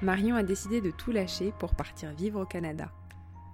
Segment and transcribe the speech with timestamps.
[0.00, 2.92] Marion a décidé de tout lâcher pour partir vivre au Canada.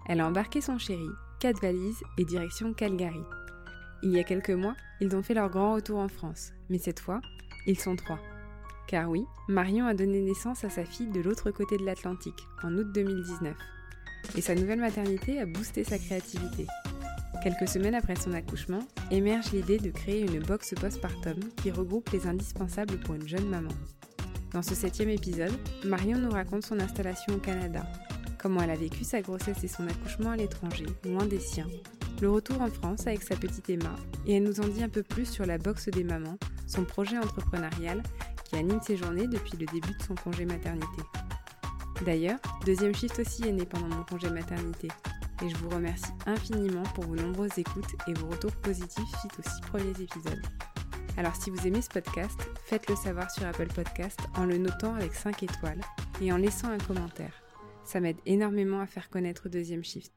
[0.06, 1.08] Elle a embarqué son chéri,
[1.40, 3.22] quatre valises et direction Calgary.
[4.02, 7.00] Il y a quelques mois, ils ont fait leur grand retour en France, mais cette
[7.00, 7.22] fois,
[7.66, 8.18] ils sont trois.
[8.86, 12.74] Car oui, Marion a donné naissance à sa fille de l'autre côté de l'Atlantique, en
[12.74, 13.56] août 2019.
[14.36, 16.66] Et sa nouvelle maternité a boosté sa créativité.
[17.42, 22.26] Quelques semaines après son accouchement, émerge l'idée de créer une box postpartum qui regroupe les
[22.26, 23.72] indispensables pour une jeune maman.
[24.54, 25.52] Dans ce septième épisode,
[25.84, 27.84] Marion nous raconte son installation au Canada,
[28.38, 31.66] comment elle a vécu sa grossesse et son accouchement à l'étranger, loin des siens,
[32.22, 33.96] le retour en France avec sa petite Emma,
[34.28, 36.38] et elle nous en dit un peu plus sur la boxe des mamans,
[36.68, 38.00] son projet entrepreneurial
[38.44, 41.02] qui anime ses journées depuis le début de son congé maternité.
[42.06, 44.86] D'ailleurs, Deuxième Shift aussi est né pendant mon congé maternité,
[45.44, 49.50] et je vous remercie infiniment pour vos nombreuses écoutes et vos retours positifs suite aux
[49.50, 50.42] six premiers épisodes.
[51.16, 55.14] Alors si vous aimez ce podcast, faites-le savoir sur Apple Podcast en le notant avec
[55.14, 55.80] 5 étoiles
[56.20, 57.42] et en laissant un commentaire.
[57.84, 60.12] Ça m'aide énormément à faire connaître Deuxième Shift.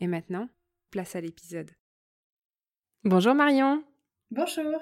[0.00, 0.48] Et maintenant,
[0.90, 1.70] place à l'épisode.
[3.04, 3.84] Bonjour Marion.
[4.32, 4.80] Bonjour.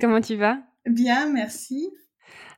[0.00, 0.60] Comment tu vas?
[0.86, 1.90] Bien, merci.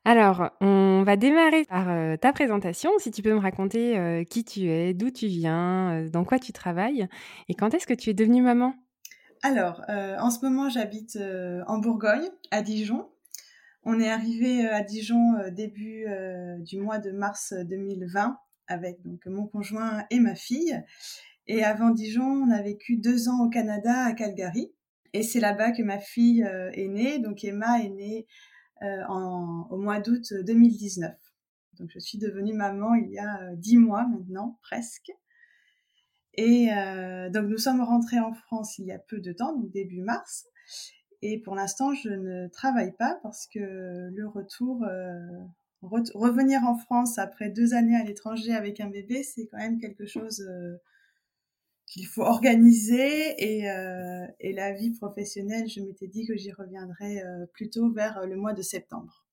[0.04, 2.90] Alors, on va démarrer par euh, ta présentation.
[2.98, 6.38] Si tu peux me raconter euh, qui tu es, d'où tu viens, euh, dans quoi
[6.38, 7.08] tu travailles
[7.48, 8.74] et quand est-ce que tu es devenue maman?
[9.42, 13.08] Alors, euh, en ce moment, j'habite euh, en Bourgogne, à Dijon.
[13.84, 16.06] On est arrivé euh, à Dijon début
[16.60, 20.82] du mois de mars 2020 avec donc mon conjoint et ma fille.
[21.46, 24.72] Et avant Dijon, on a vécu deux ans au Canada, à Calgary.
[25.14, 27.18] Et c'est là-bas que ma fille est née.
[27.18, 28.26] Donc Emma est née
[28.82, 31.14] au mois d'août 2019.
[31.78, 35.12] Donc je suis devenue maman il y a dix mois maintenant, presque.
[36.38, 39.72] Et euh, donc nous sommes rentrés en France il y a peu de temps, donc
[39.72, 40.46] début mars.
[41.20, 45.18] Et pour l'instant, je ne travaille pas parce que le retour, euh,
[45.82, 50.06] revenir en France après deux années à l'étranger avec un bébé, c'est quand même quelque
[50.06, 50.76] chose euh,
[51.86, 53.34] qu'il faut organiser.
[53.42, 53.64] Et,
[54.38, 57.20] et, la vie professionnelle, je m'étais dit que j'y reviendrais
[57.52, 59.24] plutôt vers le mois de septembre.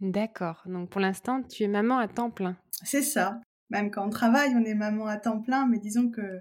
[0.00, 0.64] D'accord.
[0.66, 2.56] Donc pour l'instant, tu es maman à temps plein.
[2.82, 3.40] C'est ça
[3.70, 6.40] même quand on travaille, on est maman à temps plein, mais disons que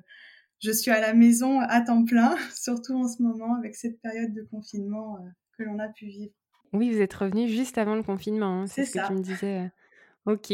[0.60, 4.34] je suis à la maison à temps plein, surtout en ce moment avec cette période
[4.34, 6.34] de confinement euh, que l'on a pu vivre.
[6.74, 9.60] Oui, vous êtes revenu juste avant le confinement, hein, c'est ce que tu me disais.
[9.60, 9.68] Euh.
[10.26, 10.54] Ok.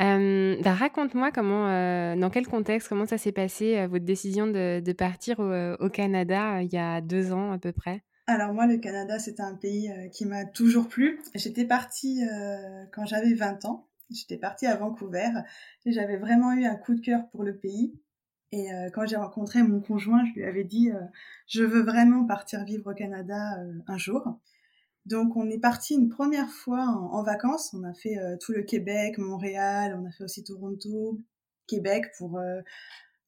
[0.00, 5.38] bah, raconte-moi comment, euh, dans quel contexte, comment ça s'est passé, votre décision de, partir
[5.38, 8.02] au, Canada il y a deux ans à peu près?
[8.26, 11.20] Alors moi, le Canada, c'est un pays qui m'a toujours plu.
[11.36, 12.22] J'étais partie
[12.90, 13.86] quand j'avais 20 ans.
[14.10, 15.30] J'étais partie à Vancouver
[15.86, 17.94] et j'avais vraiment eu un coup de cœur pour le pays.
[18.52, 21.00] Et euh, quand j'ai rencontré mon conjoint, je lui avais dit euh,
[21.48, 24.38] je veux vraiment partir vivre au Canada euh, un jour.
[25.06, 27.74] Donc on est parti une première fois en, vacances.
[27.74, 31.20] On a fait tout le Québec, Montréal, on a fait aussi Toronto,
[31.66, 32.40] Québec pour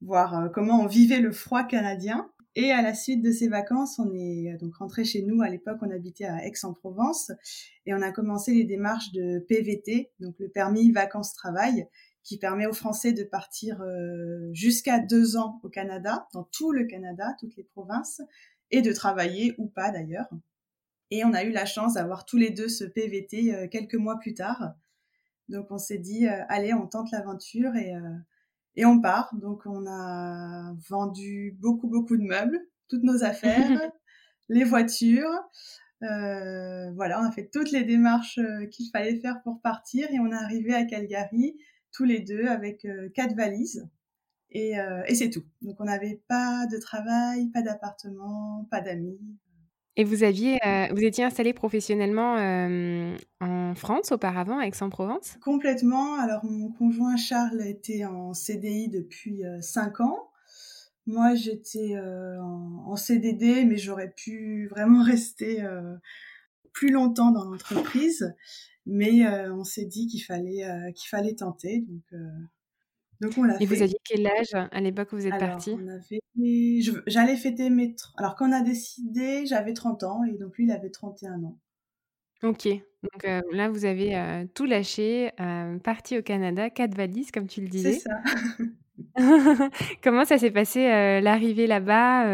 [0.00, 2.30] voir comment on vivait le froid canadien.
[2.58, 5.42] Et à la suite de ces vacances, on est euh, donc rentré chez nous.
[5.42, 7.30] À l'époque, on habitait à Aix-en-Provence
[7.84, 11.86] et on a commencé les démarches de PVT, donc le permis vacances-travail,
[12.24, 16.84] qui permet aux Français de partir euh, jusqu'à deux ans au Canada, dans tout le
[16.84, 18.22] Canada, toutes les provinces,
[18.70, 20.30] et de travailler ou pas d'ailleurs.
[21.10, 24.18] Et on a eu la chance d'avoir tous les deux ce PVT euh, quelques mois
[24.18, 24.72] plus tard.
[25.50, 27.92] Donc on s'est dit, allez, on tente l'aventure et
[28.76, 29.34] et on part.
[29.34, 33.68] Donc on a vendu beaucoup beaucoup de meubles, toutes nos affaires,
[34.48, 35.30] les voitures.
[36.02, 40.20] Euh, voilà, on a fait toutes les démarches euh, qu'il fallait faire pour partir et
[40.20, 41.56] on est arrivé à Calgary
[41.90, 43.88] tous les deux avec euh, quatre valises
[44.50, 44.74] et,
[45.06, 45.42] et c'est tout.
[45.60, 49.18] Donc on n'avait pas de travail, pas d'appartement, pas d'amis.
[49.96, 52.36] Et vous aviez, euh, vous étiez installé professionnellement
[53.40, 55.38] en France auparavant, à Aix-en-Provence?
[55.42, 56.18] Complètement.
[56.20, 60.28] Alors mon conjoint Charles était en CDI depuis 5 ans.
[61.06, 65.64] Moi j'étais en, en, CDD, mais j'aurais pu vraiment rester
[66.72, 68.34] plus longtemps dans l'entreprise.
[68.84, 71.80] Mais on s'est dit qu'il fallait, qu'il fallait tenter.
[71.88, 72.20] Donc
[73.20, 75.76] donc on l'a Et vous aviez quel âge à l'époque où vous êtes parti?
[77.06, 77.94] J'allais fêter mes...
[78.16, 81.58] Alors quand on a décidé, j'avais 30 ans et donc lui, il avait 31 ans.
[82.42, 87.30] Ok, donc euh, là, vous avez euh, tout lâché, euh, parti au Canada, quatre valises,
[87.30, 87.94] comme tu le disais.
[87.94, 88.20] C'est ça.
[90.02, 90.86] Comment ça s'est passé
[91.20, 92.26] l'arrivée là-bas,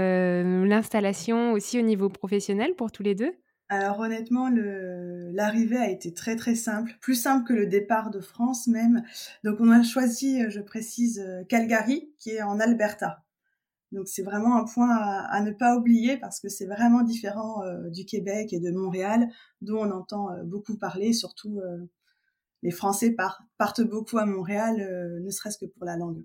[0.64, 3.32] l'installation aussi au niveau professionnel pour tous les deux?
[3.72, 8.66] Alors honnêtement, l'arrivée a été très très simple, plus simple que le départ de France
[8.66, 9.02] même.
[9.44, 13.24] Donc on a choisi, euh, je précise, euh, Calgary, qui est en Alberta.
[13.90, 17.88] Donc c'est vraiment un point à, ne pas oublier parce que c'est vraiment différent euh,
[17.88, 19.26] du Québec et de Montréal,
[19.62, 21.60] dont on entend beaucoup parler, surtout
[22.62, 23.16] les Français
[23.58, 24.76] partent beaucoup à Montréal,
[25.22, 26.24] ne serait-ce que pour la langue.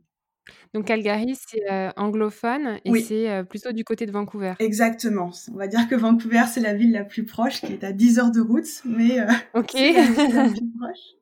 [0.74, 4.54] Donc Calgary, c'est euh, anglophone et c'est euh, plutôt du côté de Vancouver.
[4.60, 5.32] Exactement.
[5.52, 8.20] On va dire que Vancouver, c'est la ville la plus proche, qui est à 10
[8.20, 9.26] heures de route, mais euh,
[9.72, 11.16] c'est la, plus proche.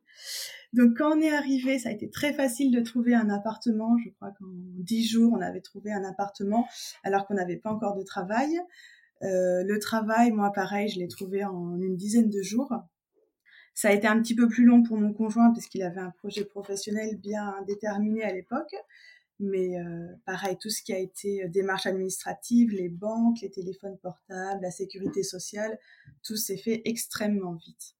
[0.74, 3.98] Donc quand on est arrivé, ça a été très facile de trouver un appartement.
[4.04, 6.68] Je crois qu'en 10 jours, on avait trouvé un appartement
[7.04, 8.60] alors qu'on n'avait pas encore de travail.
[9.22, 12.74] le travail, moi pareil, je l'ai trouvé en une dizaine de jours.
[13.76, 16.12] Ça a été un petit peu plus long pour mon conjoint parce qu'il avait un
[16.12, 18.74] projet professionnel bien déterminé à l'époque.
[19.40, 23.98] Mais euh, pareil, tout ce qui a été euh, démarche administrative, les banques, les téléphones
[23.98, 25.78] portables, la sécurité sociale,
[26.24, 27.96] tout s'est fait extrêmement vite.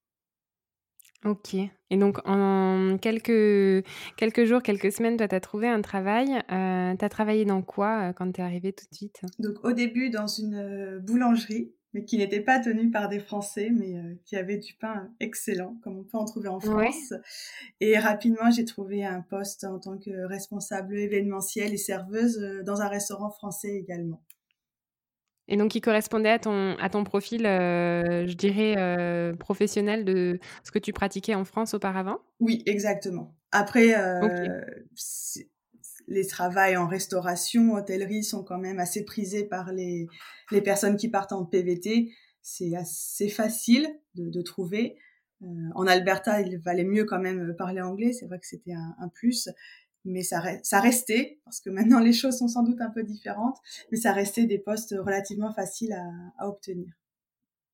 [1.26, 1.56] Ok.
[1.56, 3.86] Et donc, en quelques,
[4.16, 6.30] quelques jours, quelques semaines, toi, tu as trouvé un travail.
[6.52, 9.22] Euh, tu as travaillé dans quoi quand tu es arrivée tout de suite?
[9.40, 13.96] Donc, au début, dans une boulangerie mais qui n'était pas tenu par des Français, mais
[13.96, 17.14] euh, qui avait du pain excellent, comme on peut en trouver en France.
[17.80, 22.82] Et rapidement, j'ai trouvé un poste en tant que responsable événementiel et serveuse euh, dans
[22.82, 24.22] un restaurant français également.
[25.48, 30.72] Et donc, qui correspondait à ton, à ton profil, euh, je dirais, professionnel de ce
[30.72, 32.18] que tu pratiquais en France auparavant?
[32.42, 33.38] Oui, exactement.
[33.52, 33.96] Après,
[36.08, 40.08] les travails en restauration, hôtellerie sont quand même assez prisés par les,
[40.52, 42.12] les personnes qui partent en PVT.
[42.42, 44.98] C'est assez facile de, de trouver.
[45.42, 48.14] Euh, en Alberta, il valait mieux quand même parler anglais.
[48.14, 49.50] C'est vrai que c'était un, un, plus,
[50.06, 53.58] mais ça, ça restait, parce que maintenant les choses sont sans doute un peu différentes,
[53.92, 56.94] mais ça restait des postes relativement faciles à, à obtenir.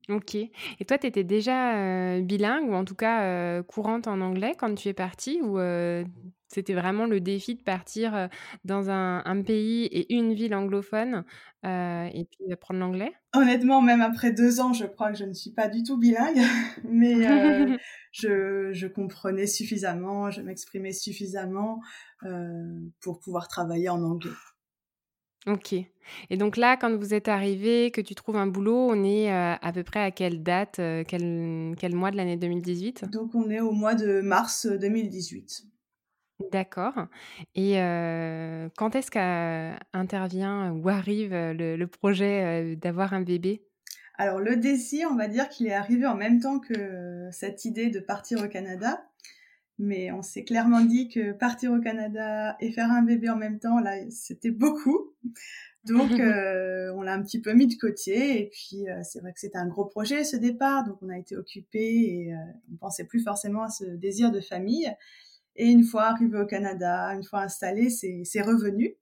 [0.10, 0.36] Ok.
[0.36, 4.56] Et toi, tu étais déjà euh, bilingue, ou en tout cas euh, courante en anglais
[4.58, 6.04] quand tu es partie, ou euh,
[6.48, 8.28] c'était vraiment le défi de partir
[8.66, 11.24] dans un, pays et une ville anglophone
[11.64, 13.14] et puis apprendre l'anglais?
[13.34, 16.42] Honnêtement, même après deux ans, je crois que je ne suis pas du tout bilingue,
[16.84, 17.14] mais
[18.12, 21.80] je, je, comprenais suffisamment, je m'exprimais suffisamment
[23.00, 24.32] pour pouvoir travailler en anglais.
[25.48, 25.74] Ok.
[26.30, 29.56] Et donc là, quand vous êtes arrivé, que tu trouves un boulot, on est euh,
[29.60, 33.50] à peu près à quelle date, euh, quel, quel, mois de l'année 2018 Donc on
[33.50, 35.64] est au mois de mars 2018.
[36.52, 36.94] D'accord.
[37.56, 43.64] Et euh, quand est-ce qu'intervient ou arrive le, projet d'avoir un bébé?
[44.18, 47.90] Alors le désir, on va dire qu'il est arrivé en même temps que cette idée
[47.90, 49.04] de partir au Canada
[49.78, 53.60] mais on s'est clairement dit que partir au Canada et faire un bébé en même
[53.60, 55.14] temps, là, c'était beaucoup.
[55.86, 58.42] Donc, euh, on l'a un petit peu mis de côté.
[58.42, 61.18] Et puis, euh, c'est vrai que c'était un gros projet ce départ, donc on a
[61.18, 62.38] été occupé et euh,
[62.72, 64.92] on pensait plus forcément à ce désir de famille.
[65.56, 68.96] Et une fois arrivé au Canada, une fois installé, c'est revenu.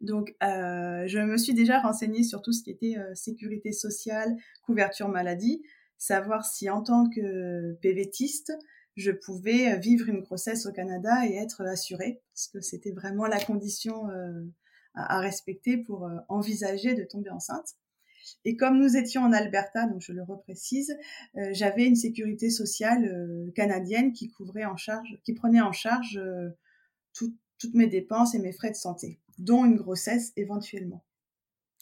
[0.00, 5.62] Donc, je me suis déjà renseignée sur tout ce qui était sécurité sociale, couverture maladie,
[5.98, 8.52] savoir si en tant que PVTiste,
[8.96, 13.26] je pouvais euh, vivre une grossesse au Canada et être assurée, parce que c'était vraiment
[13.26, 14.42] la condition euh,
[14.94, 17.76] à, respecter pour euh, envisager de tomber enceinte.
[18.44, 20.98] Et comme nous étions en Alberta, donc je le reprécise,
[21.52, 26.20] j'avais une sécurité sociale canadienne qui couvrait en charge, qui prenait en charge
[27.12, 31.05] toutes mes dépenses et mes frais de santé, dont une grossesse éventuellement.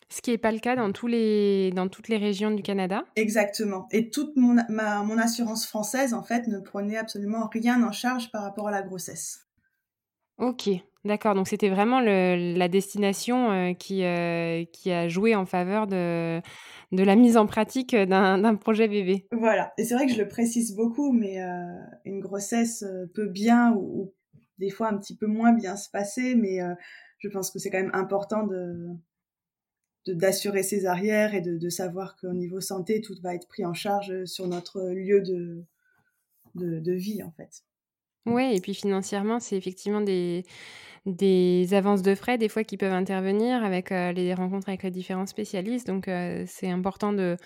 [0.09, 3.05] Ce qui n'est pas le cas dans, tous les, dans toutes les régions du Canada.
[3.17, 3.89] Exactement.
[3.91, 8.31] Et toute mon, ma, mon assurance française, en fait, ne prenait absolument rien en charge
[8.31, 9.45] par rapport à la grossesse.
[10.39, 10.69] Ok,
[11.05, 11.35] d'accord.
[11.35, 16.41] Donc c'était vraiment le, la destination euh, qui, euh, qui a joué en faveur de,
[16.93, 19.27] de la mise en pratique d'un projet bébé.
[19.33, 19.73] Voilà.
[19.79, 21.49] Et c'est vrai que je le précise beaucoup, mais euh,
[22.05, 22.85] une grossesse
[23.15, 24.15] peut bien ou, ou,
[24.59, 26.59] des fois un petit peu moins bien se passer, mais
[27.19, 28.87] je pense que c'est quand même important de,
[30.07, 33.75] d'assurer ses arrières et de, de savoir qu'au niveau santé, tout va être pris en
[33.75, 35.65] charge sur notre lieu de,
[36.55, 37.65] de, de vie, en fait.
[38.27, 40.45] Oui, et puis financièrement, c'est effectivement des,
[41.05, 44.91] des avances de frais, des fois, qui peuvent intervenir avec euh, les rencontres avec les
[44.91, 45.87] différents spécialistes.
[45.87, 47.37] Donc, euh, c'est important de,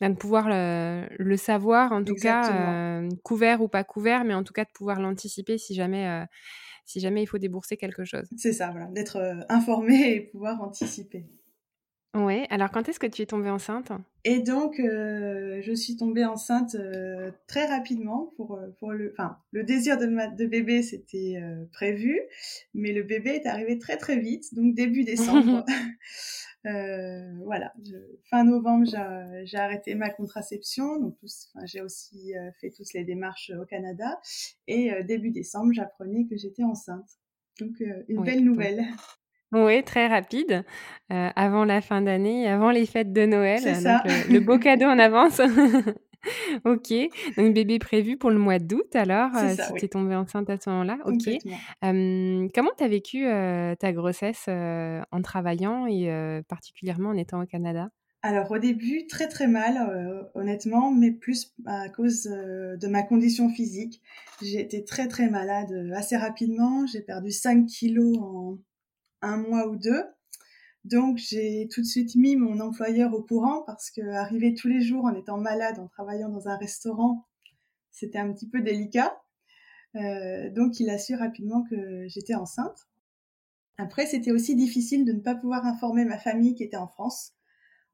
[0.00, 4.34] ben, de pouvoir le, le, savoir, en tout cas, euh, couvert ou pas couvert, mais
[4.34, 6.26] en tout cas de pouvoir l'anticiper si jamais,
[6.86, 8.28] si jamais il faut débourser quelque chose.
[8.38, 11.26] C'est ça, voilà, d'être informé et pouvoir anticiper.
[12.14, 13.90] Oui, alors quand est-ce que tu es tombée enceinte?
[14.24, 19.12] Et donc, euh, je suis tombée enceinte euh, très rapidement pour, euh, pour le...
[19.12, 22.20] Enfin, le désir de, ma, de bébé, c'était euh, prévu,
[22.74, 25.64] mais le bébé est arrivé très très vite, donc début décembre.
[26.64, 27.96] Voilà, je,
[28.30, 28.86] fin novembre,
[29.44, 31.16] j'ai arrêté ma contraception, donc
[31.64, 34.20] j'ai aussi fait toutes les démarches au Canada,
[34.68, 37.18] et début décembre, j'apprenais que j'étais enceinte.
[37.58, 38.84] Donc, une oui, belle nouvelle.
[39.52, 40.64] Oui, très rapide,
[41.12, 43.62] euh, avant la fin d'année, avant les fêtes de Noël.
[43.62, 45.40] Donc le, le, beau cadeau en avance.
[46.64, 46.92] ok,
[47.36, 49.78] donc bébé prévu pour le mois d'août alors, euh, ça, si oui.
[49.80, 50.98] tu es tombée enceinte à ce moment-là.
[51.04, 51.28] Ok.
[51.28, 57.46] Euh, comment tu as vécu euh, ta grossesse en travaillant et particulièrement en étant au
[57.46, 57.90] Canada?
[58.24, 63.02] Alors au début, très très mal, euh, honnêtement, mais plus à cause euh, de ma
[63.02, 64.00] condition physique.
[64.40, 66.86] J'ai été très très malade assez rapidement.
[66.86, 68.58] J'ai perdu 5 kilos en,
[69.22, 70.04] un mois ou deux.
[70.84, 74.80] Donc j'ai tout de suite mis mon employeur au courant parce que arriver tous les
[74.80, 77.26] jours en étant malade, en travaillant dans un restaurant,
[77.90, 79.16] c'était un petit peu délicat.
[79.94, 82.88] Euh, donc il a su rapidement que j'étais enceinte.
[83.78, 87.32] Après, c'était aussi difficile de ne pas pouvoir informer ma famille qui était en France.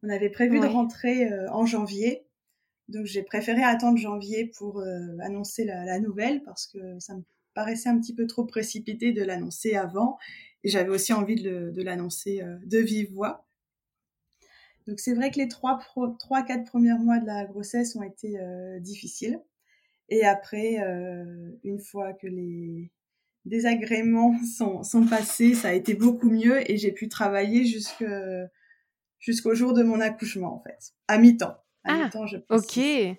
[0.03, 0.67] On avait prévu ouais.
[0.67, 2.27] de rentrer euh, en janvier,
[2.89, 7.23] donc j'ai préféré attendre janvier pour euh, annoncer la, la, nouvelle parce que ça me
[7.55, 10.19] paraissait un petit peu trop précipité de l'annoncer avant
[10.65, 13.47] et j'avais aussi envie de, de l'annoncer euh, de vive voix.
[14.87, 18.03] Donc c'est vrai que les trois, pro, trois, quatre premiers mois de la grossesse ont
[18.03, 19.41] été euh, difficiles.
[20.09, 22.91] Et après, euh, une fois que les
[23.45, 28.05] désagréments sont, sont passés, ça a été beaucoup mieux et j'ai pu travailler jusque,
[29.19, 31.59] jusqu'au jour de mon accouchement, en fait, à mi-temps.
[31.85, 32.67] À ah, mi-temps, je précise.
[32.67, 33.19] ok.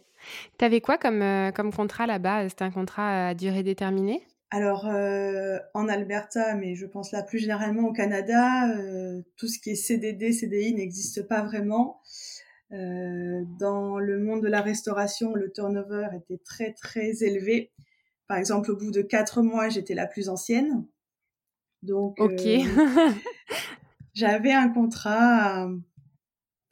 [0.58, 4.26] T'avais quoi comme, euh, comme contrat là-bas C'était un contrat à durée déterminée?
[4.52, 9.60] Alors euh, en Alberta, mais je pense là plus généralement au Canada, euh, tout ce
[9.60, 12.02] qui est CDD, CDI n'existe pas vraiment.
[12.72, 17.72] Euh, dans le monde de la restauration, le turnover était très très élevé.
[18.28, 20.86] Par exemple, au bout de quatre mois, j'étais la plus ancienne.
[21.84, 22.42] Donc, ok.
[24.14, 25.70] j'avais un contrat à,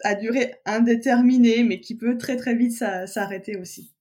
[0.04, 3.94] à, durée indéterminée, mais qui peut très très vite s'arrêter aussi.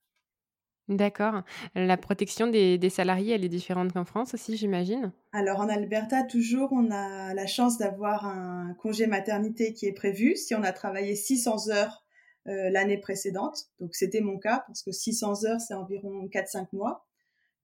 [0.88, 1.42] D'accord.
[1.74, 5.10] La protection des, des, salariés, elle est différente qu'en France aussi, j'imagine?
[5.32, 10.36] Alors en Alberta, toujours, on a la chance d'avoir un congé maternité qui est prévu
[10.36, 12.04] si on a travaillé 600 heures
[12.48, 13.64] euh, l'année précédente.
[13.80, 17.04] Donc c'était mon cas, parce que 600 heures, c'est environ 4-5 mois.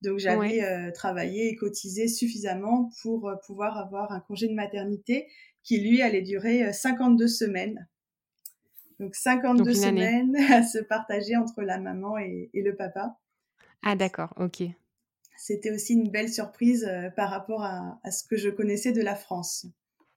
[0.03, 0.65] Donc j'avais ouais.
[0.65, 5.29] euh, travaillé et cotisé suffisamment pour euh, pouvoir avoir un congé de maternité
[5.63, 7.89] qui, lui, allait durer 52 semaines.
[9.03, 13.17] Donc 52 Donc semaines à se partager entre la maman et, et le papa.
[13.83, 14.63] Ah d'accord, ok.
[15.37, 19.03] C'était aussi une belle surprise euh, par rapport à, à, ce que je connaissais de
[19.03, 19.67] la France.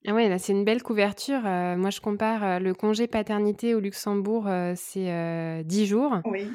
[0.06, 1.48] Ah ouais, là c'est une belle couverture.
[1.48, 6.22] Euh, moi je compare euh, le congé paternité au Luxembourg, c'est 10 jours.
[6.26, 6.48] Oui.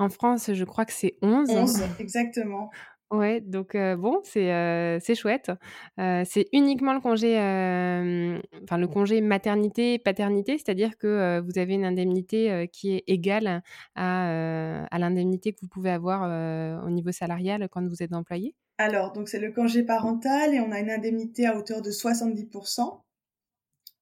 [0.00, 1.48] En France, je crois que c'est 11.
[1.48, 2.70] 11, exactement.
[3.10, 5.50] Ouais, donc euh, bon, c'est euh, c'est chouette.
[5.98, 7.34] Euh, c'est uniquement le congé,
[8.62, 13.62] enfin le congé maternité-paternité, c'est-à-dire que vous avez une indemnité qui est égale
[13.96, 16.22] à, à l'indemnité que vous pouvez avoir
[16.86, 18.54] au niveau salarial quand vous êtes employé?
[18.78, 23.00] Alors, donc c'est le congé parental et on a une indemnité à hauteur de 70%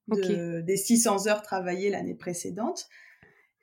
[0.09, 0.63] de, okay.
[0.63, 2.89] des 600 heures travaillées l'année précédente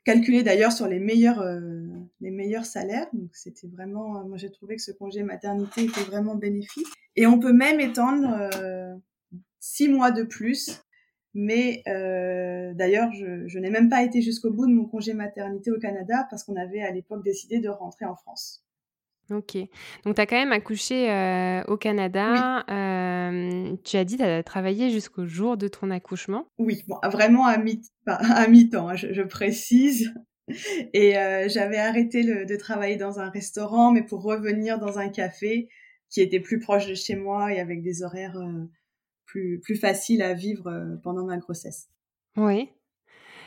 [0.06, 1.82] calculé d'ailleurs sur les meilleurs euh,
[2.22, 3.08] les meilleurs salaires.
[3.12, 6.88] Donc c'était vraiment moi j'ai trouvé que ce congé maternité était vraiment bénéfique.
[7.18, 8.96] Et on peut même étendre euh,
[9.60, 10.82] six mois de plus.
[11.34, 15.70] Mais euh, d'ailleurs je, je n'ai même pas été jusqu'au bout de mon congé maternité
[15.72, 18.65] au Canada parce qu'on avait à l'époque décidé de rentrer en France
[19.32, 19.58] Ok.
[20.06, 22.64] Donc, tu as quand même accouché euh, au Canada.
[22.68, 22.74] Oui.
[22.76, 26.48] Euh, tu as dit que tu as travaillé jusqu'au jour de ton accouchement.
[26.58, 30.14] Oui, bon, vraiment à mi-temps, à mi hein, je, je, précise.
[30.94, 35.10] Et euh, j'avais arrêté le, de travailler dans un restaurant, mais pour revenir dans un
[35.10, 35.70] café
[36.10, 38.38] qui était plus proche de chez moi et avec des horaires
[39.26, 41.90] plus, plus faciles à vivre pendant ma grossesse.
[42.38, 42.70] Oui.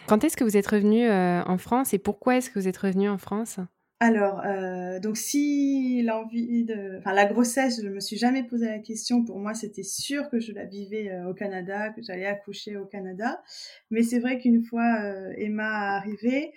[0.08, 3.08] Quand est-ce que vous êtes revenu en France et pourquoi est-ce que vous êtes revenu
[3.08, 3.60] en France?
[4.00, 8.78] Alors, euh, donc si l'envie de, enfin la grossesse, je me suis jamais posé la
[8.78, 9.24] question.
[9.24, 12.86] Pour moi, c'était sûr que je la vivais euh, au Canada, que j'allais accoucher au
[12.86, 13.42] Canada.
[13.90, 16.52] Mais c'est vrai qu'une fois euh, Emma arrivée,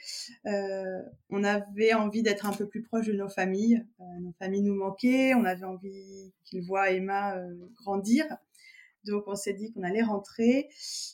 [1.31, 3.83] on avait envie d'être un peu plus proche de nos familles.
[4.19, 5.33] nos familles nous manquaient.
[5.33, 7.36] On avait envie qu'ils voient Emma
[7.75, 8.25] grandir.
[9.05, 10.70] Donc on s'est dit qu'on allait rentrer.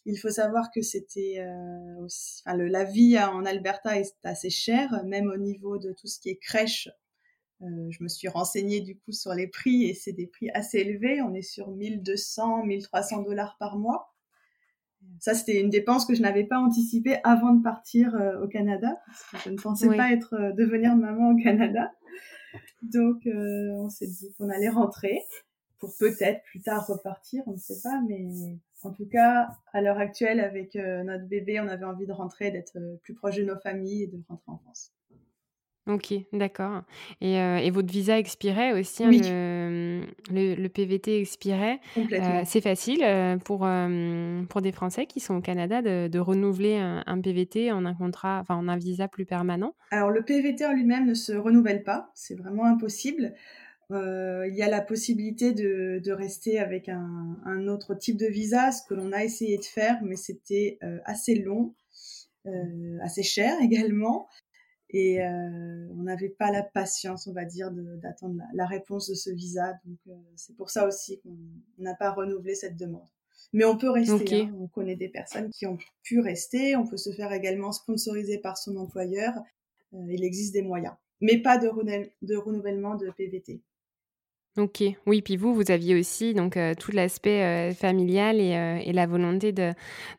[0.06, 4.50] Il faut savoir que c'était euh, aussi, enfin, le, la vie en Alberta est assez
[4.50, 6.90] chère, même au niveau de tout ce qui est crèche.
[7.62, 10.80] Euh, je me suis renseignée du coup sur les prix et c'est des prix assez
[10.80, 11.22] élevés.
[11.22, 14.14] On est sur 1200, 1300 dollars par mois.
[15.20, 19.00] Ça, c'était une dépense que je n'avais pas anticipée avant de partir euh, au Canada,
[19.06, 21.92] parce que je ne pensais pas être euh, devenir maman au Canada.
[22.84, 25.20] Donc, euh, on s'est dit qu'on allait rentrer
[25.80, 28.26] pour peut-être plus tard repartir, on ne sait pas, mais
[28.84, 32.52] en tout cas, à l'heure actuelle, avec euh, notre bébé, on avait envie de rentrer,
[32.52, 34.94] d'être euh, plus proche de nos familles et de rentrer en France.
[35.88, 36.82] Ok, d'accord.
[37.22, 39.22] Et, euh, et, votre visa expirait aussi, hein, oui.
[39.24, 41.80] le, le, le, PVT expirait.
[42.44, 43.00] C'est facile
[43.46, 43.66] pour,
[44.50, 47.94] pour des Français qui sont au Canada de, de renouveler un, un, PVT en un
[47.94, 51.84] contrat, enfin en un visa plus permanent Alors le PVT en lui-même ne se renouvelle
[51.84, 53.34] pas, c'est vraiment impossible.
[53.92, 58.26] Euh, il y a la possibilité de, de rester avec un, un, autre type de
[58.26, 61.74] visa, ce que l'on a essayé de faire, mais c'était euh, assez long,
[62.46, 64.28] euh, assez cher également,
[64.90, 69.16] et euh, on n'avait pas la patience, on va dire, d'attendre la, la, réponse de
[69.16, 69.74] ce visa.
[69.86, 71.38] Donc euh, c'est pour ça aussi qu'on
[71.78, 73.08] n'a pas renouvelé cette demande.
[73.54, 74.14] Mais on peut rester.
[74.14, 74.42] Okay.
[74.44, 74.56] Hein.
[74.60, 76.76] On connaît des personnes qui ont pu rester.
[76.76, 79.34] On peut se faire également sponsoriser par son employeur.
[79.94, 81.70] Euh, il existe des moyens, mais pas de,
[82.22, 83.62] de renouvellement de PVT.
[84.58, 88.80] Ok, oui, puis vous, vous aviez aussi donc euh, tout l'aspect euh, familial et, euh,
[88.84, 89.72] et, la volonté de,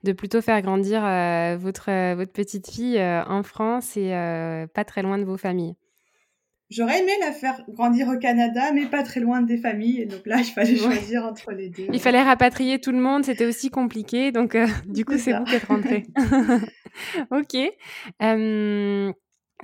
[0.04, 1.00] de, plutôt faire grandir
[1.59, 4.11] votre, votre petite fille en France et
[4.73, 5.75] pas très loin de vos familles.
[6.71, 10.02] J'aurais aimé la faire grandir au Canada, mais pas très loin des familles.
[10.02, 11.30] Et donc là, il fallait choisir ouais.
[11.30, 11.87] entre les deux.
[11.92, 14.30] Il fallait rapatrier tout le monde, c'était aussi compliqué.
[14.30, 16.07] Donc, du coup, c'est vous qui êtes rentrée.
[17.30, 17.57] ok.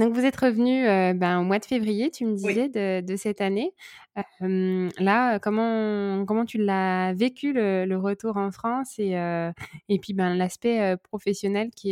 [0.01, 2.71] Donc vous êtes revenu euh, ben, au mois de février, tu me disais, oui.
[2.71, 3.73] de, de, cette année.
[4.43, 9.53] Euh, là, comment, comment tu l'as vécu le, le, retour en France et, euh,
[9.89, 11.91] et puis ben, l'aspect professionnel qui,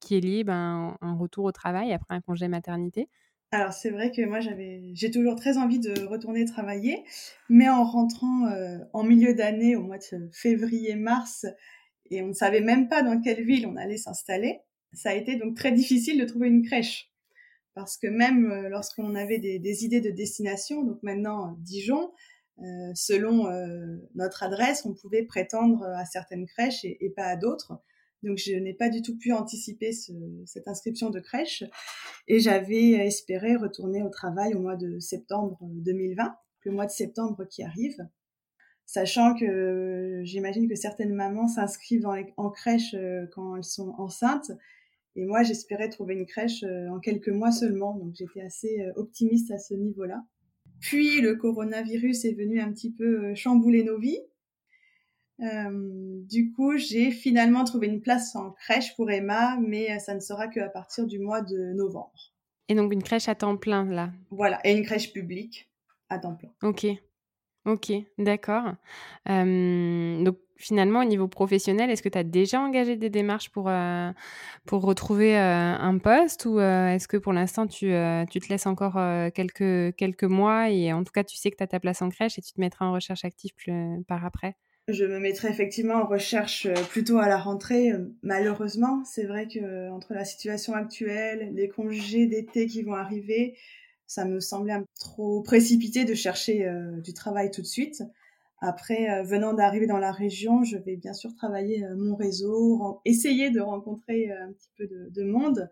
[0.00, 3.08] qui est lié ben, en retour au travail après un congé maternité?
[3.52, 7.04] Alors c'est vrai que moi j'avais j'ai toujours très envie de retourner travailler,
[7.48, 8.48] mais en rentrant
[8.92, 11.46] en milieu d'année au mois de février-mars
[12.10, 14.60] et on ne savait même pas dans quelle ville on allait s'installer
[14.92, 17.10] ça a été donc très difficile de trouver une crèche.
[17.74, 22.12] Parce que même euh, lorsqu'on avait des, idées de destination, donc maintenant Dijon,
[22.58, 27.80] euh, selon euh, notre adresse, on pouvait prétendre à certaines crèches et, pas à d'autres.
[28.22, 30.12] Donc je n'ai pas du tout pu anticiper ce,
[30.44, 31.64] cette inscription de crèche
[32.28, 37.46] et j'avais espéré retourner au travail au mois de septembre 2020, le mois de septembre
[37.46, 37.96] qui arrive,
[38.84, 42.94] sachant que j'imagine que certaines mamans s'inscrivent en, en crèche
[43.32, 44.52] quand elles sont enceintes
[45.16, 48.92] et moi, j'espérais trouver une crèche euh, en quelques mois seulement, donc j'étais assez euh,
[48.96, 50.22] optimiste à ce niveau-là.
[50.80, 54.20] Puis le coronavirus est venu un petit peu euh, chambouler nos vies.
[55.40, 60.20] Euh, du coup, j'ai finalement trouvé une place en crèche pour Emma, mais ça ne
[60.20, 62.34] sera qu'à partir du mois de novembre.
[62.68, 64.12] Et donc une crèche à temps plein, là?
[64.30, 65.70] Voilà, et une crèche publique
[66.08, 66.50] à temps plein.
[66.62, 66.86] Ok,
[67.64, 68.74] ok, d'accord.
[69.28, 73.68] Euh, donc finalement, au niveau professionnel, est-ce que tu as déjà engagé des démarches pour,
[73.68, 74.10] euh,
[74.66, 77.92] pour retrouver euh, un poste ou euh, est-ce que pour l'instant, tu,
[78.30, 78.98] tu, te laisses encore
[79.32, 82.10] quelques, quelques mois et en tout cas, tu sais que tu as ta place en
[82.10, 83.52] crèche et tu te mettras en recherche active
[84.06, 84.56] par après?
[84.88, 87.92] Je me mettrai effectivement en recherche plutôt à la rentrée.
[88.22, 93.56] Malheureusement, c'est vrai que entre la situation actuelle, les congés d'été qui vont arriver,
[94.06, 96.68] ça me semblait un peu trop précipité de chercher
[97.02, 98.02] du travail tout de suite.
[98.60, 103.00] Après, euh, venant d'arriver dans la région, je vais bien sûr travailler euh, mon réseau,
[103.04, 105.70] essayer de rencontrer euh, un petit peu de, de monde.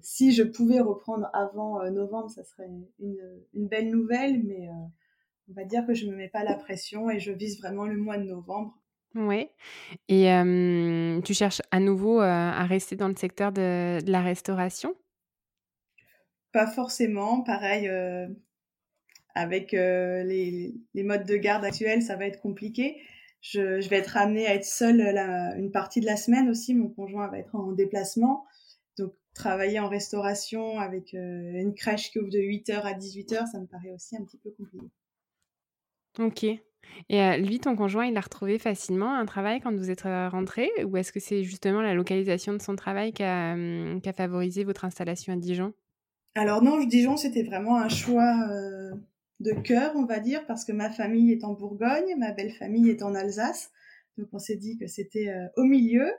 [0.00, 2.68] si je pouvais reprendre avant novembre, ça serait
[3.00, 3.18] une,
[3.54, 4.68] une, belle nouvelle, mais
[5.48, 7.86] on va dire que je ne me mets pas la pression et je vise vraiment
[7.86, 8.78] le mois de novembre.
[9.16, 9.48] Oui.
[10.08, 14.94] Et euh, tu cherches à nouveau à rester dans le secteur de, de la restauration?
[16.56, 17.42] Pas forcément.
[17.42, 18.28] Pareil, euh,
[19.36, 22.96] avec euh, les, les, modes de garde actuels, ça va être compliqué.
[23.42, 26.74] Je, je vais être amenée à être seule la, une partie de la semaine aussi.
[26.74, 28.46] Mon conjoint va être en déplacement.
[28.98, 33.60] Donc, travailler en restauration avec euh, une crèche qui ouvre de 8h à 18h, ça
[33.60, 34.86] me paraît aussi un petit peu compliqué.
[36.18, 36.44] Ok.
[37.10, 40.70] Et euh, lui, ton conjoint, il a retrouvé facilement un travail quand vous êtes rentré
[40.82, 43.54] Ou est-ce que c'est justement la localisation de son travail qui a,
[44.00, 45.74] qui a favorisé votre installation à Dijon?
[46.34, 48.34] Alors non, Dijon, c'était vraiment un choix
[49.40, 52.90] de cœur, on va dire, parce que ma famille est en Bourgogne, ma belle famille
[52.90, 53.70] est en Alsace.
[54.16, 56.10] Donc on s'est dit que c'était au milieu.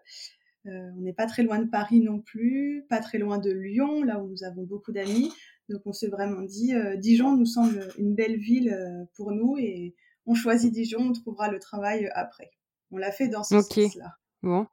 [0.68, 4.04] Euh, on n'est pas très loin de Paris non plus, pas très loin de Lyon,
[4.04, 5.32] là où nous avons beaucoup d'amis.
[5.70, 9.58] Donc on s'est vraiment dit, euh, Dijon nous semble une belle ville euh, pour nous
[9.58, 12.52] et on choisit Dijon, on trouvera le travail après.
[12.92, 14.16] On l'a fait dans ce sens-là.
[14.44, 14.68] Bon,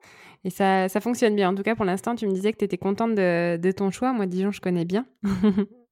[0.44, 1.50] et ça, ça fonctionne bien.
[1.50, 3.90] En tout cas, pour l'instant, tu me disais que tu étais contente de, de ton
[3.90, 4.12] choix.
[4.12, 5.06] Moi, Dijon, je connais bien.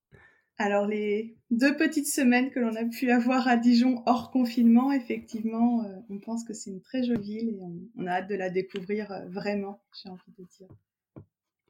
[0.58, 5.84] Alors les deux petites semaines que l'on a pu avoir à Dijon hors confinement, effectivement,
[5.84, 7.58] euh, on pense que c'est une très jolie ville et
[7.96, 10.68] on, a hâte de la découvrir euh, vraiment, j'ai envie de dire.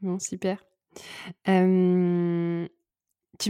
[0.01, 0.65] Bon, super.
[1.45, 2.71] tu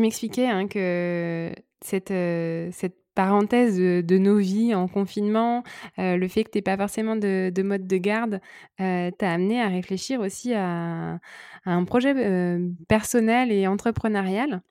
[0.01, 5.65] m'expliquais hein, que cette, euh, cette parenthèse de, nos vies en confinement,
[5.99, 8.41] le fait que tu n'aies pas forcément de, mode de garde,
[8.79, 11.21] t'a amené à réfléchir aussi à
[11.67, 12.15] un projet
[12.89, 14.63] personnel et entrepreneurial.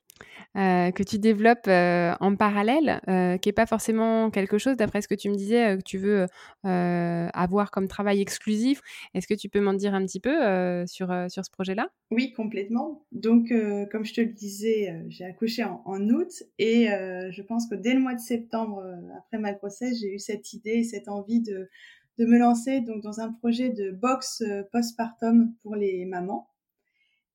[0.58, 5.02] Euh, que tu développes euh, en parallèle, euh, qui n'est pas forcément quelque chose, d'après
[5.02, 6.28] ce que tu me disais, que tu veux
[6.64, 8.82] avoir comme travail exclusif.
[9.14, 11.90] Est-ce que tu peux m'en dire un petit peu sur, sur ce projet-là?
[12.12, 13.06] Oui, complètement.
[13.12, 13.54] Donc,
[13.92, 17.94] comme je te le disais, j'ai accouché en, en, août et je pense que dès
[17.94, 18.84] le mois de septembre,
[19.18, 21.70] après ma grossesse, j'ai eu cette idée, cette envie de,
[22.18, 26.50] de me lancer donc, dans un projet de box postpartum pour les mamans.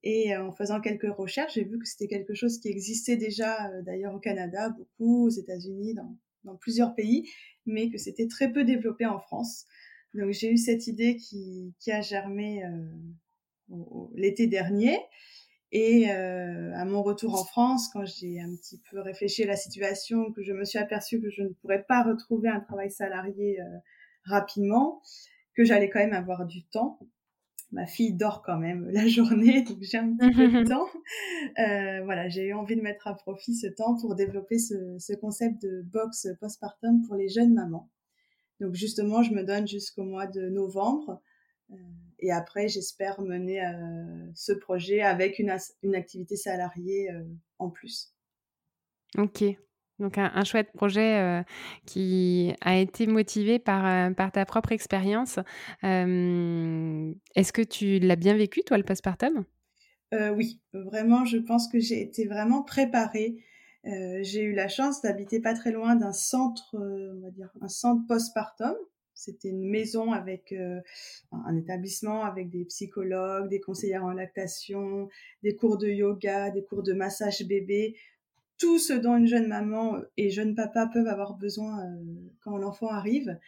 [0.08, 3.68] Et euh, en faisant quelques recherches, j'ai vu que c'était quelque chose qui existait déjà
[3.70, 7.28] euh, d'ailleurs au Canada, beaucoup aux États-Unis, dans, plusieurs pays,
[7.66, 9.64] mais que c'était très peu développé en France.
[10.14, 12.86] Donc j'ai eu cette idée qui, a germé euh,
[14.14, 14.96] l'été dernier.
[15.72, 20.32] Et à mon retour en France, quand j'ai un petit peu réfléchi à la situation,
[20.32, 23.58] que je me suis aperçue que je ne pourrais pas retrouver un travail salarié
[24.24, 25.02] rapidement,
[25.54, 27.00] que j'allais quand même avoir du temps,
[27.72, 30.88] ma fille dort quand même la journée, donc j'ai un petit peu de temps.
[31.58, 35.12] Euh, voilà, j'ai eu envie de mettre à profit ce temps pour développer ce, ce
[35.14, 37.90] concept de box postpartum pour les jeunes mamans.
[38.60, 41.20] Donc justement, je me donne jusqu'au mois de novembre.
[41.70, 41.76] Euh,
[42.18, 47.10] et après, j'espère mener euh, ce projet avec une, une activité salariée
[47.58, 48.14] en plus.
[49.18, 49.44] Ok,
[49.98, 51.42] donc un, chouette projet euh,
[51.86, 55.38] qui a été motivé par, euh, ta propre expérience.
[55.84, 59.44] Euh, est-ce que tu l'as bien vécu, toi, le postpartum?
[60.12, 63.36] Oui, vraiment, je pense que j'ai été vraiment préparée.
[63.84, 68.06] j'ai eu la chance d'habiter pas très loin d'un centre, on va dire, un centre
[68.06, 68.74] postpartum.
[69.12, 70.54] C'était une maison avec
[71.32, 75.08] un établissement avec des psychologues, des conseillères en lactation,
[75.42, 77.96] des cours de yoga, des cours de massage bébé
[78.58, 81.96] tout ce dont une jeune maman et jeune papa peuvent avoir besoin euh,
[82.40, 83.38] quand l'enfant arrive.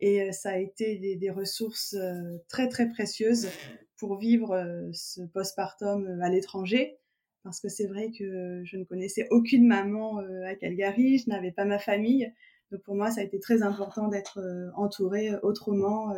[0.00, 3.48] Et euh, ça a été des, ressources euh, très très précieuses
[3.96, 6.98] pour vivre ce postpartum à l'étranger.
[7.44, 11.64] Parce que c'est vrai que je ne connaissais aucune maman à Calgary, je n'avais pas
[11.64, 12.32] ma famille.
[12.70, 14.40] Donc pour moi, ça a été très important d'être
[14.74, 16.14] entourée autrement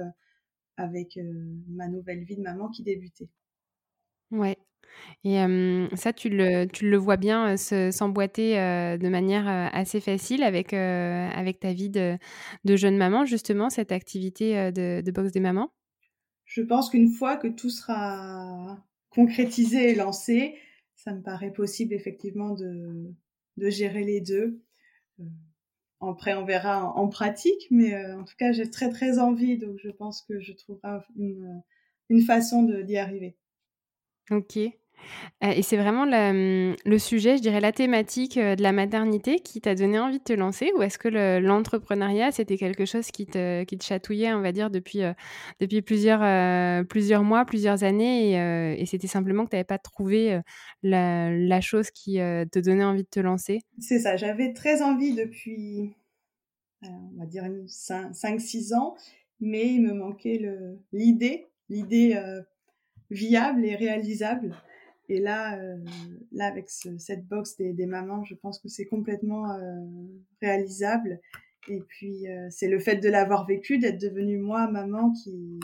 [0.78, 1.18] avec
[1.68, 3.28] ma nouvelle vie de maman qui débutait.
[4.30, 4.56] Ouais,
[5.24, 5.36] et
[5.96, 11.72] ça, tu le tu le vois bien, s'emboîter, de manière, assez facile avec, avec ta
[11.72, 12.18] vie de
[12.64, 15.70] de jeune maman, justement, cette activité, de de boxe des mamans?
[16.46, 20.56] Je pense qu'une fois que tout sera concrétisé et lancé,
[20.94, 23.12] ça me paraît possible effectivement de
[23.56, 24.60] de gérer les 2.
[26.00, 29.90] après on verra en pratique, mais en tout cas, j'ai très, très envie, donc je
[29.90, 31.62] pense que je trouverai une,
[32.10, 33.36] une façon d'y arriver.
[34.30, 34.76] OK.
[35.42, 39.40] Euh, et c'est vraiment mmh, le, sujet, je dirais la thématique euh, de la maternité
[39.40, 43.26] qui t'a donné envie de te lancer ou est-ce que l'entrepreneuriat, c'était quelque chose qui
[43.26, 45.12] te, chatouillait, on va dire, depuis, euh,
[45.82, 48.34] plusieurs, mois, plusieurs années
[48.78, 50.40] et, c'était simplement que tu n'avais pas trouvé
[50.82, 53.60] la, chose qui te donnait envie de te lancer?
[53.78, 55.94] C'est ça, j'avais très envie depuis,
[56.82, 58.94] on va dire, 5-6 ans,
[59.40, 60.40] mais il me manquait
[60.92, 62.16] l'idée, l'idée
[63.10, 64.54] viable et réalisable.
[65.08, 65.76] Et là, euh,
[66.32, 69.84] là avec cette box des, des, mamans, je pense que c'est complètement euh,
[70.40, 71.20] réalisable.
[71.68, 75.60] Et puis, euh, c'est le fait de l'avoir vécu, d'être devenue moi maman qui,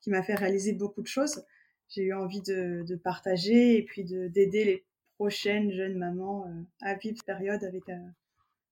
[0.00, 1.44] qui m'a fait réaliser beaucoup de choses.
[1.88, 4.84] J'ai eu envie de, de partager et puis d'aider les
[5.16, 6.46] prochaines jeunes mamans
[6.80, 7.82] à vivre cette période avec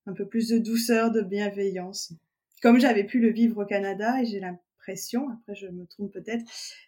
[0.07, 2.15] un peu plus de douceur, de bienveillance.
[2.63, 6.45] Comme j'avais pu le vivre au Canada et j'ai l'impression, après je me trompe peut-être,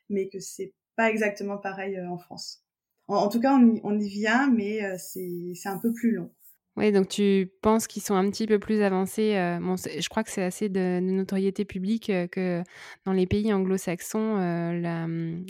[0.09, 2.62] mais que c'est pas exactement pareil en France.
[3.09, 6.31] En, tout cas, on y, vient, mais euh, c'est un peu plus long.
[6.77, 9.37] Oui, donc tu penses qu'ils sont un petit peu plus avancés.
[9.37, 12.63] Euh, je crois que c'est assez de, notoriété publique euh, que
[13.05, 14.37] dans les pays anglo-saxons,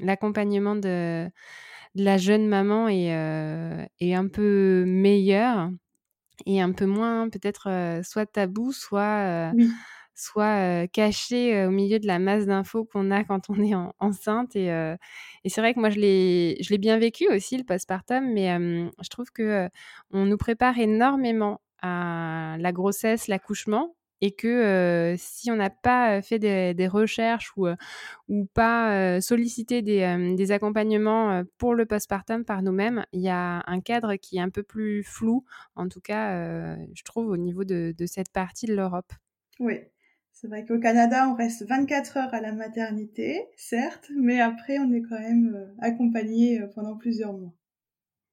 [0.02, 1.28] l'accompagnement de,
[1.94, 5.70] de la jeune maman est, est un peu meilleure
[6.44, 9.52] et un peu moins peut-être soit tabou, soit
[10.22, 14.56] soit caché au milieu de la masse d'infos qu'on a quand on est enceinte.
[14.56, 14.68] Et,
[15.46, 18.48] c'est vrai que moi, je l'ai, bien vécu aussi, le postpartum, mais
[19.02, 19.68] je trouve que
[20.10, 26.38] on nous prépare énormément à la grossesse, l'accouchement, et que si on n'a pas fait
[26.38, 27.66] des, recherches ou,
[28.28, 33.80] ou pas sollicité des, des, accompagnements pour le postpartum par nous-mêmes, il y a un
[33.80, 37.94] cadre qui est un peu plus flou, en tout cas, je trouve, au niveau de,
[37.98, 39.12] de cette partie de l'Europe.
[39.58, 39.80] Oui,
[40.42, 44.92] c'est vrai qu'au Canada, on reste 24 heures à la maternité, certes, mais après, on
[44.92, 47.54] est quand même accompagné pendant plusieurs mois.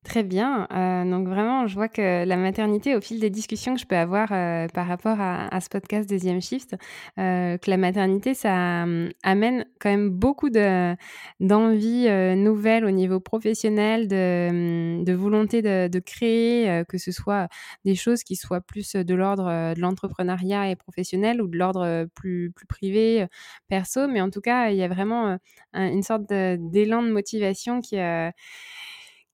[0.05, 0.65] Très bien.
[0.71, 3.97] Euh, donc vraiment, je vois que la maternité, au fil des discussions que je peux
[3.97, 6.77] avoir euh, par rapport à, ce podcast Deuxième Shift,
[7.19, 8.85] euh, que la maternité, ça
[9.23, 10.95] amène quand même beaucoup de,
[11.41, 12.07] d'envie
[12.37, 17.49] nouvelles au niveau professionnel, de, de volonté de, de créer, que ce soit
[17.83, 22.51] des choses qui soient plus de l'ordre de l'entrepreneuriat et professionnel ou de l'ordre plus,
[22.55, 23.27] plus privé,
[23.67, 24.07] perso.
[24.07, 25.37] Mais en tout cas, il y a vraiment
[25.73, 27.97] une sorte d'élan de motivation qui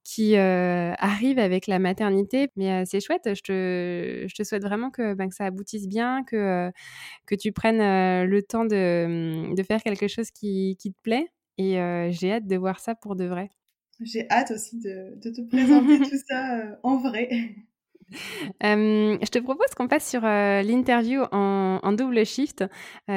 [0.06, 2.50] qui euh, arrive avec la maternité.
[2.56, 5.88] Mais euh, c'est chouette, je te, je te souhaite vraiment que, ben, que ça aboutisse
[5.88, 6.72] bien, que, euh,
[7.26, 11.28] que tu prennes le temps de, de, faire quelque chose qui, qui te plaît.
[11.58, 11.80] Et
[12.12, 13.50] j'ai hâte de voir ça pour de vrai.
[14.02, 17.30] J'ai hâte aussi de, de te présenter tout ça en vrai.
[18.62, 22.64] Je te propose qu'on passe sur l'interview en, double shift.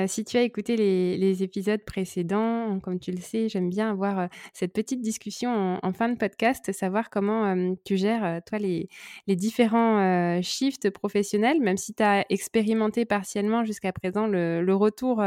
[0.07, 4.72] si tu as écouté les, épisodes précédents, comme tu le sais, j'aime bien avoir cette
[4.72, 8.88] petite discussion en, fin de podcast, savoir comment tu gères, toi, les,
[9.29, 15.22] différents shifts professionnels, même si tu as expérimenté partiellement jusqu'à présent le, retour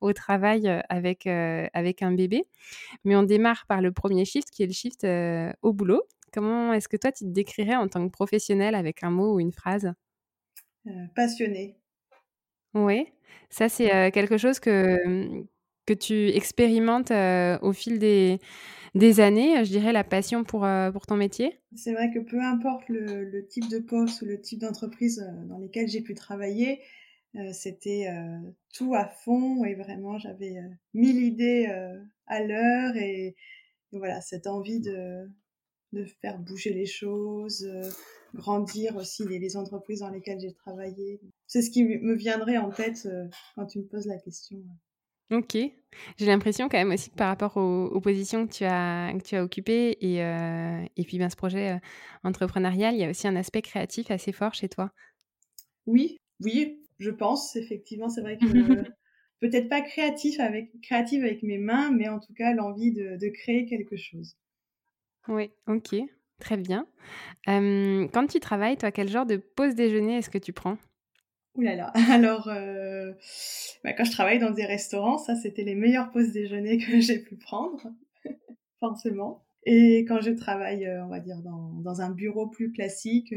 [0.00, 2.44] au travail avec, avec un bébé.
[3.04, 5.06] Mais on démarre par le premier shift, qui est le shift
[5.62, 6.02] au boulot.
[6.32, 9.40] Comment est-ce que toi, tu te décrirais en tant que professionnel avec un mot ou
[9.40, 9.92] une phrase?
[10.86, 11.76] Euh, Passionné.
[12.74, 13.06] Oui,
[13.50, 15.46] ça c'est euh, quelque chose que, mmh,
[15.86, 18.38] que tu expérimentes euh, au fil des,
[18.94, 21.58] des, années, je dirais la passion pour, pour ton métier?
[21.74, 25.88] C'est vrai que peu importe le, type de poste ou le type d'entreprise dans lesquelles
[25.88, 26.80] j'ai pu travailler,
[27.52, 28.08] c'était
[28.74, 30.56] tout à fond et vraiment j'avais
[30.94, 31.66] mille idées
[32.26, 33.36] à l'heure et
[33.92, 35.28] voilà, cette envie de,
[35.92, 37.88] de faire bouger les choses, euh,
[38.34, 41.20] grandir aussi les, entreprises dans lesquelles j'ai travaillé.
[41.46, 44.58] C'est ce qui me viendrait en tête euh, quand tu me poses la question.
[45.30, 45.56] Ok.
[46.16, 49.36] J'ai l'impression quand même aussi que par rapport aux, positions que tu as, que tu
[49.36, 51.80] as occupées et, euh, et puis bien ce projet
[52.24, 54.90] entrepreneurial, il y a aussi un aspect créatif assez fort chez toi.
[55.86, 57.56] Oui, oui, je pense.
[57.56, 58.46] Effectivement, c'est vrai que
[59.40, 63.66] peut-être pas créatif avec, créative avec mes mains, mais en tout cas l'envie de créer
[63.66, 64.34] quelque chose.
[65.28, 65.94] Oui, ok,
[66.40, 66.86] très bien.
[67.46, 70.78] quand tu travailles, toi, quel genre de pause déjeuner est-ce que tu prends?
[71.54, 72.46] Ouh là là, alors
[73.84, 77.18] bah, quand je travaille dans des restaurants, ça c'était les meilleures pauses déjeuner que j'ai
[77.18, 77.82] pu prendre,
[78.80, 79.44] forcément.
[79.64, 83.34] Et quand je travaille, on va dire, dans, un bureau plus classique,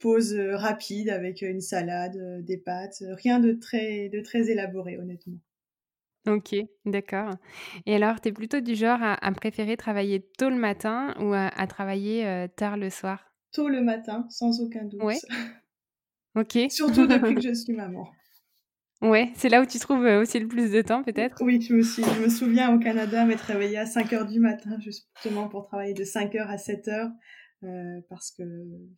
[0.00, 5.38] pause rapide avec une salade, des pâtes, rien de très, de très élaboré, honnêtement.
[6.26, 6.54] OK,
[6.84, 7.30] d'accord.
[7.86, 11.66] Et alors, tu es plutôt du genre à, préférer travailler tôt le matin ou à,
[11.66, 13.24] travailler tard le soir?
[13.52, 15.02] Tôt le matin, sans aucun doute.
[15.02, 15.18] Ouais.
[16.36, 16.58] Ok.
[16.70, 18.08] Surtout depuis que je suis maman.
[19.02, 21.42] Ouais, c'est là où tu trouves aussi le plus de temps, peut-être?
[21.42, 24.40] Oui, je me, suis, je me souviens au Canada m'être réveillée à 5 h du
[24.40, 28.44] matin, justement pour travailler de 5 h à 7 h, parce que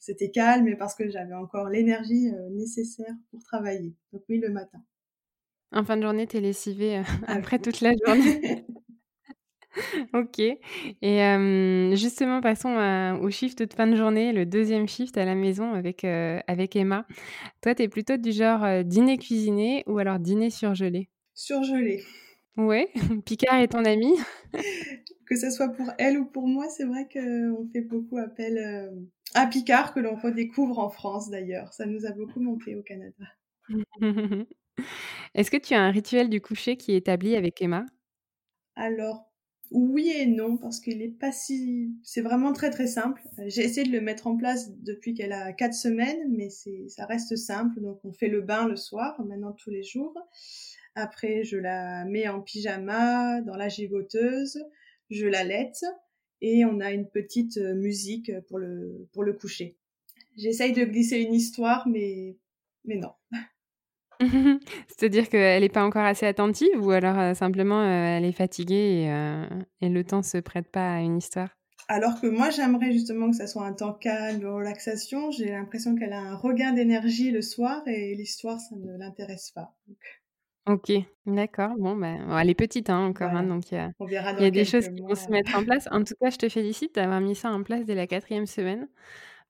[0.01, 3.95] c'était calme et parce que j'avais encore l'énergie nécessaire pour travailler.
[4.13, 4.83] Donc oui, le matin.
[5.73, 8.65] En fin de journée, tu es lessivé euh, après toute la journée.
[10.13, 10.39] ok.
[11.01, 12.77] Et justement, passons
[13.23, 16.77] au shift de fin de journée, le deuxième shift à la maison avec, euh, avec
[16.77, 17.07] Emma.
[17.63, 21.09] Toi, tu es plutôt du genre dîner cuisiné ou alors dîner surgelé?
[21.33, 22.03] Surgelé.
[22.59, 22.91] Ouais,
[23.25, 24.13] Picard est ton ami
[25.27, 28.93] Que ce soit pour elle ou pour moi, c'est vrai qu'on fait beaucoup appel
[29.33, 31.73] à Picard, que l'on redécouvre en France d'ailleurs.
[31.73, 33.25] Ça nous a beaucoup manqué au Canada.
[35.35, 37.87] Est-ce que tu as un rituel du coucher qui est établi avec Emma?
[38.75, 39.33] Alors,
[39.71, 41.95] oui et non, parce qu'il est pas si...
[42.03, 43.23] C'est vraiment très très simple.
[43.47, 47.37] J'ai essayé de le mettre en place depuis qu'elle a quatre semaines, mais ça reste
[47.37, 47.81] simple.
[47.81, 50.15] Donc on fait le bain le soir, maintenant tous les jours.
[50.95, 54.63] Après, je la mets en pyjama dans la gigoteuse,
[55.09, 55.85] je la laite
[56.43, 59.79] et on a une petite euh, musique pour le, pour le coucher.
[60.37, 62.37] J'essaye de glisser une histoire, mais,
[62.85, 63.13] mais non.
[64.89, 69.09] C'est-à-dire qu'elle n'est pas encore assez attentive ou alors simplement elle est fatiguée
[69.81, 71.49] et, et, le temps se prête pas à une histoire?
[71.89, 75.31] Alors que moi, j'aimerais justement que ça soit un temps calme, de relaxation.
[75.31, 79.75] J'ai l'impression qu'elle a un regain d'énergie le soir et l'histoire, ça ne l'intéresse pas.
[80.67, 80.93] Ok,
[81.27, 81.73] d'accord.
[81.77, 83.91] Bon, ben, elle est petite hein, encore, hein, donc il y a,
[84.39, 85.89] y a des choses qui vont se mettre en place.
[85.91, 88.89] En tout cas, je te félicite d'avoir mis ça en place dès la quatrième semaine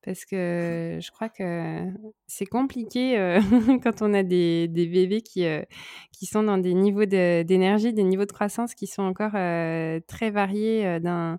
[0.04, 1.86] parce que je crois que
[2.26, 3.40] c'est compliqué euh,
[3.82, 5.62] quand on a des, bébés qui, euh,
[6.12, 10.30] qui sont dans des niveaux d'énergie, des niveaux de croissance qui sont encore euh, très
[10.30, 11.38] variés d'un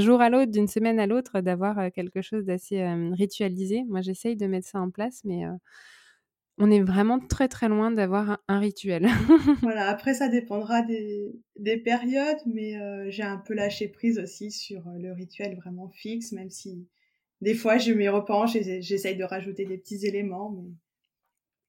[0.00, 2.82] jour à l'autre, d'une semaine à l'autre, d'avoir quelque chose d'assez
[3.12, 3.84] ritualisé.
[3.88, 5.44] Moi, j'essaye de mettre ça en place, mais
[6.58, 9.06] on est vraiment très très loin d'avoir un, rituel.
[9.62, 15.12] voilà, après ça dépendra des périodes, mais j'ai un peu lâché prise aussi sur le
[15.12, 16.86] rituel vraiment fixe, même si
[17.40, 20.70] des fois, je m'y repenche et j'essaye de rajouter des petits éléments, mais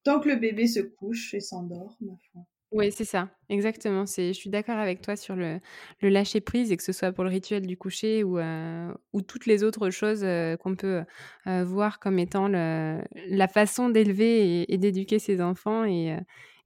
[0.03, 2.45] tant que le bébé se couche et s'endort, ma foi.
[2.71, 4.05] Oui, c'est ça, exactement.
[4.05, 5.59] Je suis d'accord avec toi sur le,
[6.01, 9.21] le, lâcher prise et que ce soit pour le rituel du coucher ou, euh, ou
[9.21, 11.03] toutes les autres choses euh, qu'on peut
[11.47, 16.17] euh, voir comme étant la façon d'élever et, et d'éduquer ses enfants et,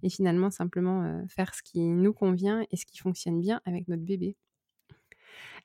[0.03, 4.03] et finalement simplement faire ce qui nous convient et ce qui fonctionne bien avec notre
[4.03, 4.37] bébé.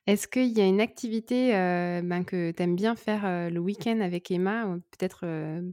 [0.07, 4.31] Est-ce qu'il y a une activité ben, que tu aimes bien faire le week-end avec
[4.31, 5.25] Emma Peut-être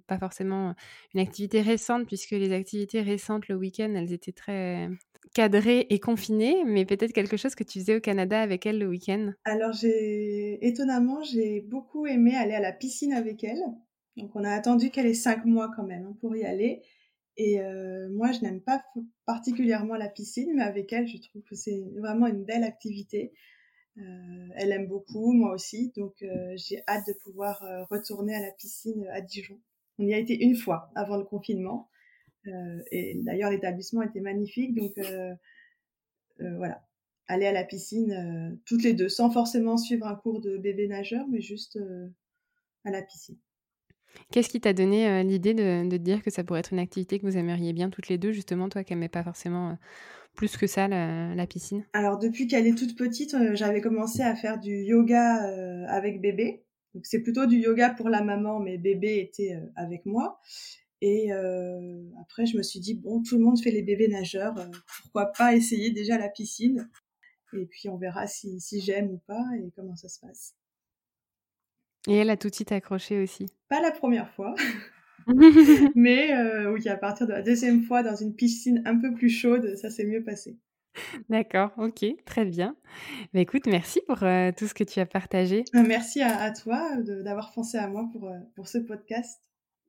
[0.06, 0.74] pas forcément
[1.14, 4.88] une activité récente, puisque les activités récentes le week-end, elles étaient très
[5.34, 8.86] cadrées et confinées, mais peut-être quelque chose que tu faisais au Canada avec elle le
[8.86, 9.32] week-end?
[9.44, 13.60] Alors, j'ai étonnamment, j'ai beaucoup aimé aller à la piscine avec elle.
[14.16, 16.82] Donc, on a attendu qu'elle ait cinq mois quand même hein, pour y aller.
[17.36, 17.60] Et
[18.10, 18.82] moi, je n'aime pas
[19.24, 23.32] particulièrement la piscine, mais avec elle, je trouve que c'est vraiment une belle activité.
[23.98, 28.40] Euh, elle aime beaucoup, moi aussi, donc euh, j'ai hâte de pouvoir euh, retourner à
[28.40, 29.58] la piscine à Dijon.
[29.98, 31.90] On y a été une fois avant le confinement,
[32.92, 34.98] et d'ailleurs l'établissement était magnifique, donc
[36.38, 36.86] voilà,
[37.26, 41.26] aller à la piscine toutes les deux, sans forcément suivre un cours de bébé nageur,
[41.28, 41.78] mais juste
[42.84, 43.36] à la piscine.
[44.30, 47.26] Qu'est-ce qui t'a donné l'idée de, de, dire que ça pourrait être une activité que
[47.26, 49.76] vous aimeriez bien toutes les deux, justement, toi qui n'aimais pas forcément
[50.38, 51.84] plus que ça, la, piscine?
[51.92, 56.20] Alors, depuis qu'elle est toute petite, euh, j'avais commencé à faire du yoga euh, avec
[56.20, 56.62] bébé.
[56.94, 60.40] Donc, c'est plutôt du yoga pour la maman, mais bébé était euh, avec moi.
[61.00, 61.30] Et
[62.20, 64.54] après, je me suis dit, bon, tout le monde fait les bébés nageurs,
[65.00, 66.90] pourquoi pas essayer déjà la piscine?
[67.52, 70.57] Et puis, on verra si j'aime ou pas et comment ça se passe.
[72.08, 74.54] Et elle a tout de suite accroché aussi Pas la première fois.
[75.94, 79.28] Mais euh, oui, à partir de la deuxième fois, dans une piscine un peu plus
[79.28, 80.58] chaude, ça s'est mieux passé.
[81.28, 82.76] D'accord, ok, très bien.
[83.34, 85.64] Mais bah, écoute, merci pour euh, tout ce que tu as partagé.
[85.74, 89.42] Euh, merci à, toi d'avoir pensé à moi pour, pour ce podcast.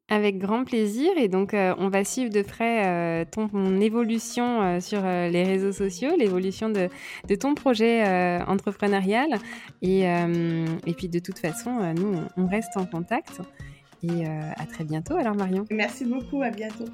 [0.10, 1.12] Avec grand plaisir.
[1.17, 6.89] Et donc, on va suivre de près ton, évolution sur les réseaux sociaux, l'évolution de,
[7.28, 8.04] de, ton projet
[8.48, 9.38] entrepreneurial.
[9.82, 13.41] Et, et, puis, de toute façon, nous, on reste en contact.
[14.04, 15.65] Et euh, à très bientôt alors Marion.
[15.72, 16.86] Merci beaucoup, à bientôt.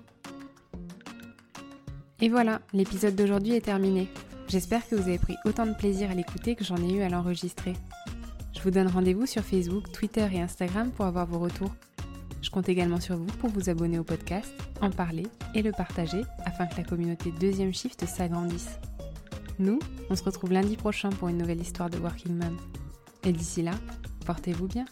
[2.21, 4.08] Et voilà, l'épisode d'aujourd'hui est terminé.
[4.47, 7.10] J'espère que vous avez pris autant de plaisir à l'écouter que j'en ai eu à
[7.10, 7.73] l'enregistrer.
[8.56, 11.75] Je vous donne rendez-vous sur Facebook, Twitter et Instagram pour avoir vos retours.
[12.45, 16.21] Je compte également sur vous pour vous abonner au podcast, en parler et le partager
[16.45, 18.77] afin que la communauté Deuxième Shift s'agrandisse.
[19.58, 19.79] Nous,
[20.12, 22.55] on se retrouve lundi prochain pour une nouvelle histoire de Working Mom.
[23.23, 23.71] Et d'ici là,
[24.27, 24.86] portez-vous bien.